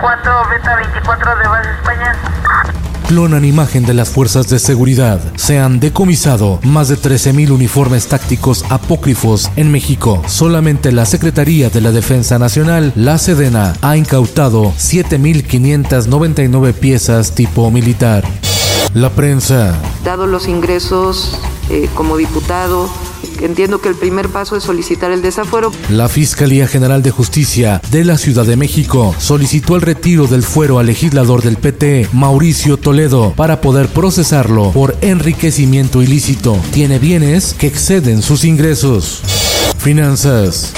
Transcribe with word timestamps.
4 0.00 0.48
Beta 0.50 0.76
24 0.76 1.36
de 1.36 1.48
base 1.48 1.70
España. 1.70 2.14
Clonan 3.08 3.44
imagen 3.44 3.84
de 3.86 3.94
las 3.94 4.10
fuerzas 4.10 4.48
de 4.48 4.58
seguridad. 4.58 5.20
Se 5.36 5.58
han 5.58 5.80
decomisado 5.80 6.60
más 6.62 6.88
de 6.88 6.96
13.000 6.96 7.50
uniformes 7.50 8.06
tácticos 8.06 8.66
apócrifos 8.68 9.50
en 9.56 9.72
México. 9.72 10.22
Solamente 10.26 10.92
la 10.92 11.06
Secretaría 11.06 11.70
de 11.70 11.80
la 11.80 11.90
Defensa 11.90 12.38
Nacional, 12.38 12.92
la 12.94 13.16
Sedena, 13.16 13.72
ha 13.80 13.96
incautado 13.96 14.72
7.599 14.72 16.74
piezas 16.74 17.34
tipo 17.34 17.70
militar. 17.70 18.24
La 18.94 19.10
prensa. 19.10 19.80
Dado 20.04 20.26
los 20.26 20.48
ingresos 20.48 21.38
eh, 21.70 21.88
como 21.94 22.16
diputado, 22.16 22.88
entiendo 23.40 23.80
que 23.80 23.88
el 23.88 23.94
primer 23.94 24.28
paso 24.28 24.56
es 24.56 24.64
solicitar 24.64 25.10
el 25.10 25.22
desafuero. 25.22 25.70
La 25.90 26.08
Fiscalía 26.08 26.66
General 26.66 27.02
de 27.02 27.10
Justicia 27.10 27.80
de 27.90 28.04
la 28.04 28.16
Ciudad 28.18 28.46
de 28.46 28.56
México 28.56 29.14
solicitó 29.18 29.76
el 29.76 29.82
retiro 29.82 30.26
del 30.26 30.42
fuero 30.42 30.78
al 30.78 30.86
legislador 30.86 31.42
del 31.42 31.56
PT, 31.56 32.08
Mauricio 32.12 32.76
Toledo, 32.76 33.32
para 33.36 33.60
poder 33.60 33.88
procesarlo 33.88 34.70
por 34.72 34.96
enriquecimiento 35.00 36.02
ilícito. 36.02 36.58
Tiene 36.72 36.98
bienes 36.98 37.54
que 37.54 37.66
exceden 37.66 38.22
sus 38.22 38.44
ingresos. 38.44 39.22
Finanzas. 39.78 40.72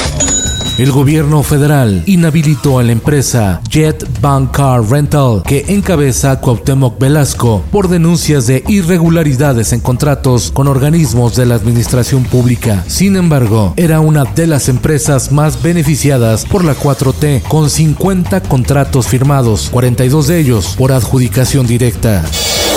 El 0.78 0.92
gobierno 0.92 1.42
federal 1.42 2.02
inhabilitó 2.06 2.78
a 2.78 2.82
la 2.82 2.92
empresa 2.92 3.60
Jet 3.68 4.06
Bank 4.20 4.52
Car 4.52 4.82
Rental 4.82 5.42
que 5.44 5.64
encabeza 5.68 6.40
Cuauhtémoc 6.40 6.98
Velasco 6.98 7.62
por 7.70 7.88
denuncias 7.88 8.46
de 8.46 8.64
irregularidades 8.68 9.72
en 9.72 9.80
contratos 9.80 10.50
con 10.52 10.68
organismos 10.68 11.36
de 11.36 11.46
la 11.46 11.56
administración 11.56 12.24
pública. 12.24 12.84
Sin 12.86 13.16
embargo, 13.16 13.74
era 13.76 14.00
una 14.00 14.24
de 14.24 14.46
las 14.46 14.68
empresas 14.68 15.32
más 15.32 15.62
beneficiadas 15.62 16.46
por 16.46 16.64
la 16.64 16.74
4T 16.74 17.42
con 17.42 17.68
50 17.68 18.42
contratos 18.42 19.06
firmados, 19.06 19.68
42 19.70 20.28
de 20.28 20.38
ellos 20.38 20.74
por 20.78 20.92
adjudicación 20.92 21.66
directa. 21.66 22.24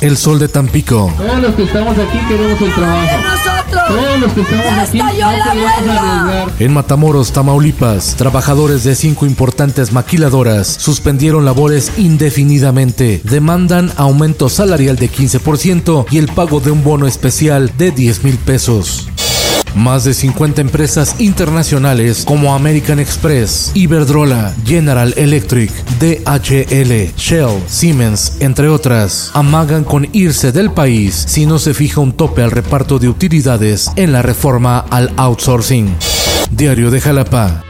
El 0.03 0.17
Sol 0.17 0.37
de 0.37 0.49
Tampico. 0.49 1.13
Todos 1.15 1.41
los 1.41 1.55
que 1.55 1.63
estamos 1.63 1.97
aquí 1.97 2.17
queremos 2.27 2.61
el 2.61 2.75
trabajo. 2.75 3.09
Todos 3.87 4.19
los 4.19 4.33
que 4.33 4.41
estamos 4.41 4.89
aquí 4.89 4.97
no. 4.97 6.51
En 6.59 6.73
Matamoros, 6.73 7.31
Tamaulipas, 7.31 8.15
trabajadores 8.17 8.83
de 8.83 8.95
cinco 8.95 9.25
importantes 9.25 9.93
maquiladoras 9.93 10.67
suspendieron 10.67 11.45
labores 11.45 11.93
indefinidamente. 11.97 13.21
Demandan 13.23 13.93
aumento 13.95 14.49
salarial 14.49 14.97
de 14.97 15.09
15% 15.09 16.07
y 16.11 16.17
el 16.17 16.27
pago 16.27 16.59
de 16.59 16.71
un 16.71 16.83
bono 16.83 17.07
especial 17.07 17.71
de 17.77 17.91
10 17.91 18.25
mil 18.25 18.37
pesos. 18.39 19.07
Más 19.75 20.03
de 20.03 20.13
50 20.13 20.61
empresas 20.61 21.19
internacionales 21.19 22.23
como 22.25 22.53
American 22.53 22.99
Express, 22.99 23.71
Iberdrola, 23.73 24.53
General 24.65 25.13
Electric, 25.17 25.71
DHL, 25.99 27.15
Shell, 27.17 27.63
Siemens, 27.67 28.37
entre 28.39 28.69
otras, 28.69 29.31
amagan 29.33 29.83
con 29.83 30.07
irse 30.13 30.51
del 30.51 30.71
país 30.71 31.15
si 31.27 31.45
no 31.45 31.59
se 31.59 31.73
fija 31.73 32.01
un 32.01 32.13
tope 32.13 32.43
al 32.43 32.51
reparto 32.51 32.99
de 32.99 33.09
utilidades 33.09 33.91
en 33.95 34.11
la 34.11 34.21
reforma 34.21 34.79
al 34.89 35.11
outsourcing. 35.17 35.95
Diario 36.51 36.91
de 36.91 37.01
Jalapa. 37.01 37.63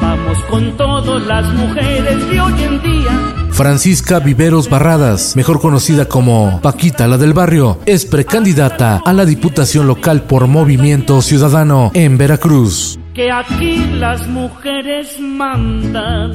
Vamos 0.00 0.38
con 0.50 0.76
todas 0.76 1.26
las 1.26 1.52
mujeres 1.54 2.30
de 2.30 2.40
hoy 2.40 2.62
en 2.62 2.82
día. 2.82 3.43
Francisca 3.54 4.18
Viveros 4.18 4.68
Barradas, 4.68 5.36
mejor 5.36 5.60
conocida 5.60 6.06
como 6.06 6.60
Paquita 6.60 7.06
la 7.06 7.18
del 7.18 7.34
barrio, 7.34 7.78
es 7.86 8.04
precandidata 8.04 9.00
a 9.04 9.12
la 9.12 9.24
Diputación 9.24 9.86
Local 9.86 10.24
por 10.24 10.48
Movimiento 10.48 11.22
Ciudadano 11.22 11.92
en 11.94 12.18
Veracruz. 12.18 12.98
Que 13.14 13.30
aquí 13.30 13.76
las 13.92 14.26
mujeres 14.26 15.20
mandan. 15.20 16.32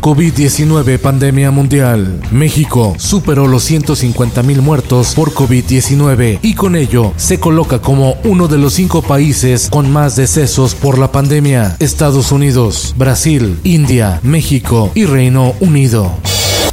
COVID-19 0.00 0.98
pandemia 0.98 1.50
mundial. 1.50 2.18
México 2.30 2.94
superó 2.96 3.46
los 3.46 3.62
150 3.64 4.42
mil 4.42 4.62
muertos 4.62 5.14
por 5.14 5.32
COVID-19 5.34 6.38
y 6.40 6.54
con 6.54 6.76
ello 6.76 7.12
se 7.16 7.38
coloca 7.38 7.82
como 7.82 8.16
uno 8.24 8.48
de 8.48 8.56
los 8.56 8.72
cinco 8.72 9.02
países 9.02 9.68
con 9.68 9.92
más 9.92 10.16
decesos 10.16 10.74
por 10.74 10.96
la 10.96 11.12
pandemia. 11.12 11.76
Estados 11.78 12.32
Unidos, 12.32 12.94
Brasil, 12.96 13.60
India, 13.64 14.18
México 14.22 14.90
y 14.94 15.04
Reino 15.04 15.52
Unido. 15.60 16.10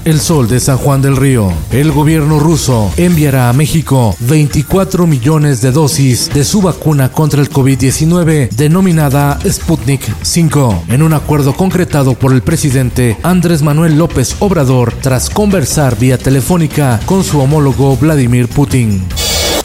El 0.03 0.19
Sol 0.19 0.47
de 0.47 0.59
San 0.59 0.77
Juan 0.77 1.01
del 1.01 1.15
Río. 1.15 1.51
El 1.71 1.91
gobierno 1.91 2.39
ruso 2.39 2.91
enviará 2.97 3.49
a 3.49 3.53
México 3.53 4.15
24 4.19 5.05
millones 5.05 5.61
de 5.61 5.71
dosis 5.71 6.33
de 6.33 6.43
su 6.43 6.61
vacuna 6.61 7.11
contra 7.11 7.39
el 7.39 7.51
COVID-19 7.51 8.49
denominada 8.49 9.37
Sputnik 9.47 10.01
5 10.23 10.85
en 10.89 11.03
un 11.03 11.13
acuerdo 11.13 11.53
concretado 11.53 12.15
por 12.15 12.33
el 12.33 12.41
presidente 12.41 13.15
Andrés 13.21 13.61
Manuel 13.61 13.97
López 13.97 14.35
Obrador 14.39 14.93
tras 15.01 15.29
conversar 15.29 15.97
vía 15.99 16.17
telefónica 16.17 16.99
con 17.05 17.23
su 17.23 17.39
homólogo 17.39 17.95
Vladimir 17.95 18.47
Putin. 18.47 19.03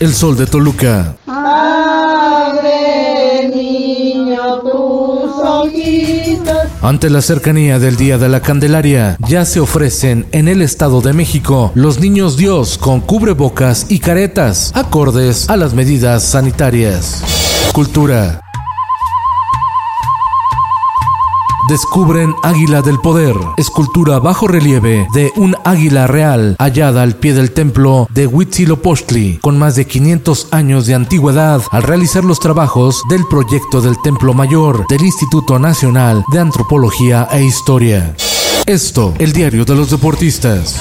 El 0.00 0.12
Sol 0.12 0.36
de 0.36 0.46
Toluca. 0.46 1.16
Ante 6.86 7.10
la 7.10 7.20
cercanía 7.20 7.80
del 7.80 7.96
Día 7.96 8.16
de 8.16 8.28
la 8.28 8.40
Candelaria, 8.40 9.16
ya 9.26 9.44
se 9.44 9.58
ofrecen 9.58 10.24
en 10.30 10.46
el 10.46 10.62
Estado 10.62 11.00
de 11.00 11.12
México 11.12 11.72
los 11.74 11.98
niños 11.98 12.36
Dios 12.36 12.78
con 12.78 13.00
cubrebocas 13.00 13.86
y 13.88 13.98
caretas, 13.98 14.70
acordes 14.72 15.50
a 15.50 15.56
las 15.56 15.74
medidas 15.74 16.22
sanitarias. 16.22 17.24
Cultura. 17.72 18.45
Descubren 21.68 22.32
Águila 22.44 22.80
del 22.80 23.00
Poder, 23.00 23.34
escultura 23.56 24.20
bajo 24.20 24.46
relieve 24.46 25.08
de 25.12 25.32
un 25.34 25.56
águila 25.64 26.06
real 26.06 26.54
hallada 26.60 27.02
al 27.02 27.16
pie 27.16 27.34
del 27.34 27.50
templo 27.50 28.06
de 28.10 28.28
Huitzilopochtli, 28.28 29.40
con 29.42 29.58
más 29.58 29.74
de 29.74 29.84
500 29.84 30.48
años 30.52 30.86
de 30.86 30.94
antigüedad, 30.94 31.60
al 31.72 31.82
realizar 31.82 32.24
los 32.24 32.38
trabajos 32.38 33.02
del 33.10 33.26
proyecto 33.28 33.80
del 33.80 34.00
Templo 34.00 34.32
Mayor 34.32 34.86
del 34.88 35.02
Instituto 35.02 35.58
Nacional 35.58 36.22
de 36.30 36.38
Antropología 36.38 37.26
e 37.32 37.42
Historia. 37.42 38.14
Esto, 38.66 39.14
el 39.18 39.32
diario 39.32 39.64
de 39.64 39.74
los 39.74 39.90
deportistas. 39.90 40.80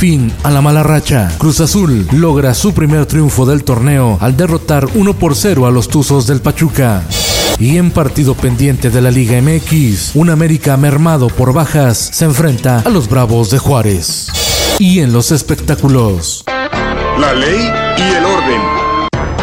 Fin 0.00 0.32
a 0.44 0.50
la 0.50 0.62
mala 0.62 0.82
racha. 0.82 1.30
Cruz 1.36 1.60
Azul 1.60 2.08
logra 2.12 2.54
su 2.54 2.72
primer 2.72 3.04
triunfo 3.04 3.44
del 3.44 3.64
torneo 3.64 4.16
al 4.22 4.34
derrotar 4.34 4.88
1 4.94 5.12
por 5.18 5.36
0 5.36 5.66
a 5.66 5.70
los 5.70 5.88
Tuzos 5.88 6.26
del 6.26 6.40
Pachuca. 6.40 7.02
Y 7.58 7.76
en 7.76 7.90
partido 7.90 8.34
pendiente 8.34 8.88
de 8.88 9.02
la 9.02 9.10
Liga 9.10 9.38
MX, 9.42 10.12
un 10.14 10.30
América 10.30 10.78
mermado 10.78 11.26
por 11.26 11.52
bajas 11.52 11.98
se 11.98 12.24
enfrenta 12.24 12.78
a 12.80 12.88
los 12.88 13.10
Bravos 13.10 13.50
de 13.50 13.58
Juárez. 13.58 14.28
Y 14.78 15.00
en 15.00 15.12
los 15.12 15.32
espectáculos. 15.32 16.44
La 16.46 17.34
ley 17.34 17.70
y 17.98 18.16
el 18.16 18.24
orden. 18.24 18.79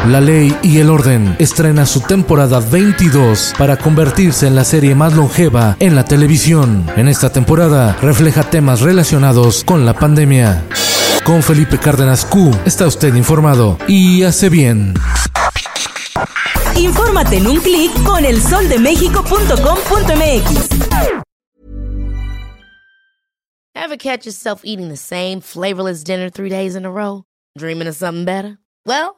La 0.08 0.22
Ley 0.22 0.56
y 0.64 0.78
el 0.78 0.90
Orden 0.90 1.36
estrena 1.38 1.86
su 1.86 2.00
temporada 2.00 2.62
22 2.62 3.54
para 3.58 3.76
convertirse 3.76 4.48
en 4.48 4.56
la 4.56 4.64
serie 4.64 4.96
más 4.96 5.14
longeva 5.14 5.76
en 5.82 5.96
la 5.96 6.06
televisión. 6.06 6.86
En 6.96 7.10
esta 7.10 7.30
temporada 7.30 7.98
refleja 8.02 8.50
temas 8.50 8.80
relacionados 8.80 9.66
con 9.66 9.86
la 9.86 9.94
pandemia. 9.94 10.64
Con 11.26 11.44
Felipe 11.44 11.78
Cárdenas 11.78 12.24
Q 12.24 12.52
está 12.66 12.88
usted 12.88 13.16
informado 13.16 13.78
y 13.86 14.24
hace 14.24 14.48
bien. 14.48 14.94
Infórmate 16.78 17.36
en 17.38 17.48
un 17.48 17.60
clic 17.60 17.92
con 18.04 18.24
elsoldemexico.com.mx. 18.24 20.70
Ever 23.76 23.98
catch 23.98 24.26
yourself 24.26 24.62
eating 24.64 24.88
the 24.88 24.96
same 24.96 25.42
flavorless 25.42 26.06
dinner 26.06 26.30
three 26.30 26.50
days 26.50 26.78
in 26.78 26.86
a 26.86 26.90
row? 26.90 27.26
Dreaming 27.58 27.90
of 27.90 27.96
something 27.96 28.24
better? 28.24 28.58
Well, 28.86 29.18